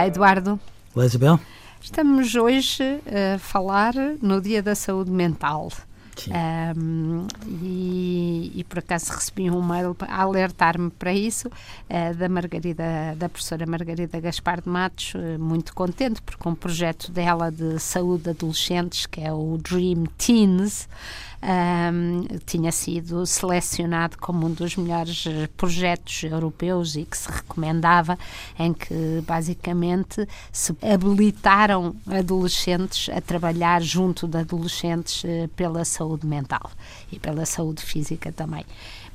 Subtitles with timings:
[0.00, 0.58] Olá, Eduardo.
[0.94, 1.38] Olá, Isabel.
[1.78, 3.02] Estamos hoje
[3.34, 3.92] a falar
[4.22, 5.68] no Dia da Saúde Mental.
[6.28, 13.14] Um, e, e, por acaso recebi um mail a alertar-me para isso uh, da Margarida,
[13.16, 18.24] da professora Margarida Gaspar de Matos, uh, muito contente porque um projeto dela de saúde
[18.24, 20.88] de adolescentes, que é o Dream Teens,
[21.42, 25.24] um, tinha sido selecionado como um dos melhores
[25.56, 28.18] projetos europeus e que se recomendava,
[28.58, 36.70] em que basicamente se habilitaram adolescentes a trabalhar junto de adolescentes uh, pela saúde mental
[37.10, 38.64] e pela saúde física também.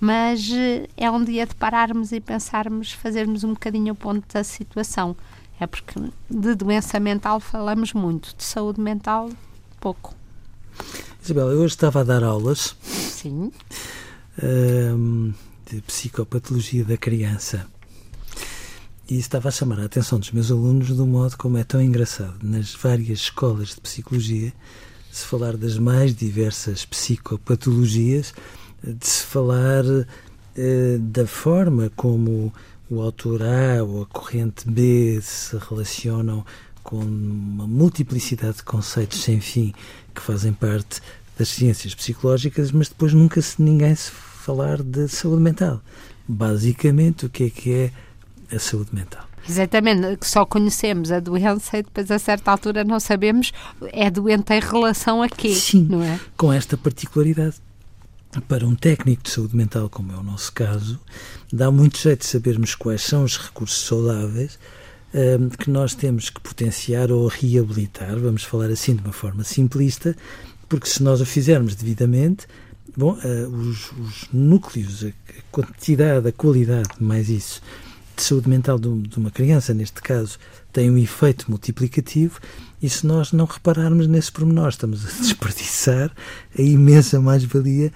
[0.00, 4.42] Mas uh, é um dia de pararmos e pensarmos, fazermos um bocadinho o ponto da
[4.42, 5.16] situação.
[5.60, 9.30] É porque de doença mental falamos muito, de saúde mental,
[9.80, 10.14] pouco.
[11.24, 13.50] Isabel, eu hoje estava a dar aulas Sim.
[14.42, 15.32] Um,
[15.64, 17.66] de psicopatologia da criança
[19.08, 22.36] e estava a chamar a atenção dos meus alunos do modo como é tão engraçado
[22.42, 24.52] nas várias escolas de psicologia
[25.10, 28.34] se falar das mais diversas psicopatologias,
[28.82, 32.52] de se falar uh, da forma como
[32.90, 36.44] o autor A ou a corrente B se relacionam
[36.84, 39.72] com uma multiplicidade de conceitos sem fim
[40.14, 41.00] que fazem parte
[41.36, 45.80] das ciências psicológicas, mas depois nunca se ninguém se falar de saúde mental.
[46.28, 49.24] Basicamente, o que é que é a saúde mental?
[49.48, 53.52] Exatamente, só conhecemos a doença e depois a certa altura não sabemos
[53.92, 56.18] é doente em relação a quê, Sim, não é?
[56.36, 57.56] com esta particularidade.
[58.48, 60.98] Para um técnico de saúde mental, como é o nosso caso,
[61.52, 64.58] dá muito jeito de sabermos quais são os recursos saudáveis
[65.58, 70.16] que nós temos que potenciar ou reabilitar, vamos falar assim de uma forma simplista,
[70.68, 72.48] porque se nós o fizermos devidamente,
[72.96, 75.12] bom, uh, os, os, núcleos, a
[75.52, 77.62] quantidade, a qualidade, mais isso,
[78.16, 80.38] de saúde mental de uma criança, neste caso,
[80.72, 82.40] tem um efeito multiplicativo
[82.82, 86.12] e se nós não repararmos nesse pormenor, estamos a desperdiçar
[86.56, 87.92] a imensa mais-valia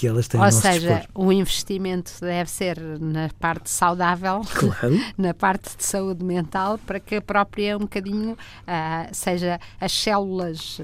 [0.00, 4.98] que elas têm Ou seja, o investimento deve ser na parte saudável, claro.
[5.18, 10.80] na parte de saúde mental, para que a própria um bocadinho uh, seja as células,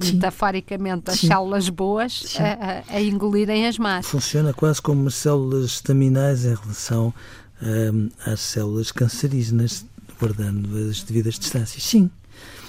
[0.00, 0.12] Sim.
[0.14, 1.26] metaforicamente, as Sim.
[1.26, 4.06] células boas a, a, engolirem as más.
[4.06, 7.12] Funciona quase como as células estaminais em relação
[7.60, 9.84] um, às células cancerígenas,
[10.18, 11.82] guardando as devidas distâncias.
[11.82, 12.10] Sim,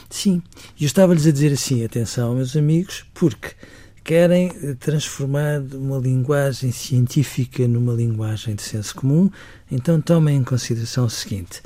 [0.10, 0.44] sim.
[0.78, 3.56] E eu estava-lhes a dizer assim, atenção, meus amigos, porque
[4.06, 9.32] querem transformar uma linguagem científica numa linguagem de senso comum,
[9.70, 11.64] então tomem em consideração o seguinte: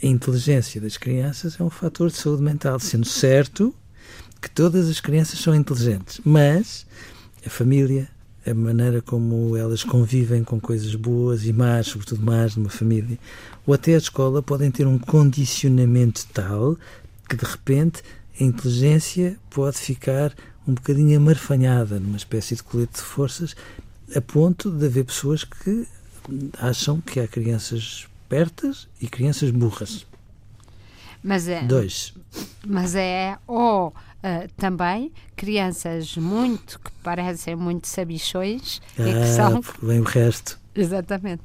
[0.00, 3.74] a inteligência das crianças é um fator de saúde mental, sendo certo
[4.40, 6.86] que todas as crianças são inteligentes, mas
[7.44, 8.08] a família,
[8.46, 13.18] a maneira como elas convivem com coisas boas e más, sobretudo más numa família,
[13.66, 16.78] ou até a escola, podem ter um condicionamento tal
[17.28, 18.00] que de repente
[18.40, 20.32] a inteligência pode ficar
[20.66, 23.56] um bocadinho amarfanhada, numa espécie de colete de forças,
[24.14, 25.86] a ponto de haver pessoas que
[26.58, 30.06] acham que há crianças pertas e crianças burras.
[31.22, 32.14] Mas é, Dois.
[32.66, 33.92] Mas é ou uh,
[34.56, 39.60] também crianças muito que parecem muito sabichões ah, e que são.
[39.82, 40.58] Vem o resto.
[40.74, 41.42] Exatamente.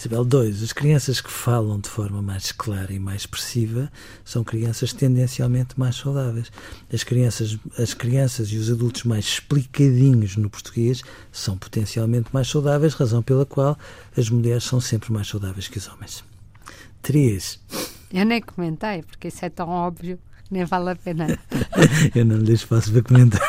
[0.00, 3.92] Isabel, dois, as crianças que falam de forma mais clara e mais expressiva
[4.24, 6.50] são crianças tendencialmente mais saudáveis.
[6.90, 12.94] As crianças, as crianças e os adultos mais explicadinhos no português são potencialmente mais saudáveis,
[12.94, 13.78] razão pela qual
[14.16, 16.24] as mulheres são sempre mais saudáveis que os homens.
[17.02, 17.60] Três.
[18.10, 20.18] Eu nem comentei, porque isso é tão óbvio
[20.50, 21.38] nem vale a pena.
[22.12, 23.40] Eu não lhes faço para comentar.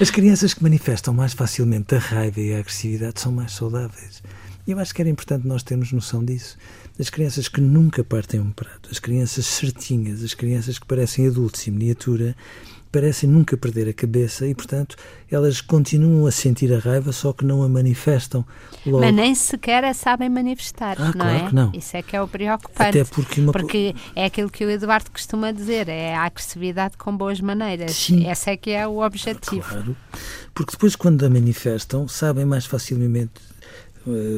[0.00, 4.22] As crianças que manifestam mais facilmente a raiva e a agressividade são mais saudáveis.
[4.66, 6.56] E eu acho que era importante nós termos noção disso.
[6.98, 11.66] As crianças que nunca partem um prato, as crianças certinhas, as crianças que parecem adultos
[11.66, 12.34] em miniatura,
[12.94, 14.94] parecem nunca perder a cabeça e, portanto,
[15.28, 18.44] elas continuam a sentir a raiva, só que não a manifestam
[18.86, 19.04] logo.
[19.04, 21.48] Mas nem sequer a sabem manifestar, ah, não claro é?
[21.48, 21.72] Que não.
[21.74, 23.00] Isso é que é o preocupante.
[23.00, 23.50] Até porque, uma...
[23.50, 27.90] porque é aquilo que o Eduardo costuma dizer, é a agressividade com boas maneiras.
[27.90, 28.30] Sim.
[28.30, 29.68] Esse é que é o objetivo.
[29.68, 29.96] Claro,
[30.54, 33.32] porque depois quando a manifestam, sabem mais facilmente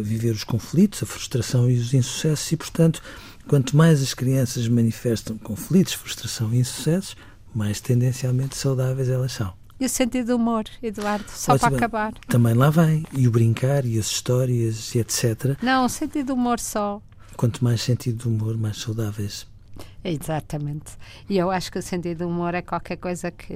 [0.03, 3.03] viver os conflitos, a frustração e os insucessos, e, portanto,
[3.49, 7.17] quanto mais as crianças manifestam conflitos, frustração e insucessos,
[7.55, 9.53] mais tendencialmente saudáveis elas são.
[9.79, 12.15] E o sentido do humor, Eduardo, só Pois para acabar.
[12.29, 13.03] Também lá vai.
[13.13, 15.57] E o brincar e as histórias e etc.
[15.63, 17.03] Não, o sentido do humor só.
[17.37, 19.47] Quanto mais sentido do humor, mais saudáveis.
[20.05, 20.93] Exatamente.
[21.29, 23.53] E eu acho que o sentido do humor é qualquer coisa que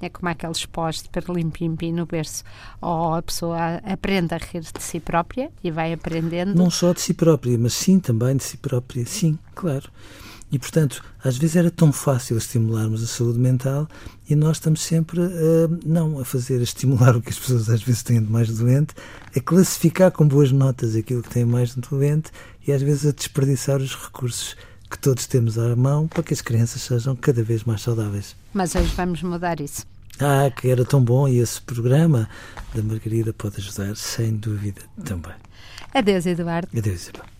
[0.00, 2.44] é como aqueles pós de perlim-pim-pim no berço.
[2.80, 6.54] Ou a pessoa aprende a rir de si própria e vai aprendendo.
[6.54, 9.04] Não só de si própria, mas sim também de si própria.
[9.06, 9.90] Sim, claro.
[10.54, 13.88] E, portanto, às vezes era tão fácil estimularmos a saúde mental
[14.30, 17.82] e nós estamos sempre a, não a fazer, a estimular o que as pessoas às
[17.82, 18.94] vezes têm de mais doente,
[19.36, 22.30] a classificar com boas notas aquilo que tem mais doente
[22.64, 24.56] e às vezes a desperdiçar os recursos
[24.94, 28.36] que todos temos à mão para que as crianças sejam cada vez mais saudáveis.
[28.52, 29.84] Mas hoje vamos mudar isso.
[30.20, 32.28] Ah, que era tão bom e esse programa
[32.72, 35.34] da Margarida pode ajudar, sem dúvida, também.
[35.92, 36.68] Adeus, Eduardo.
[36.76, 37.33] Adeus, Isabel.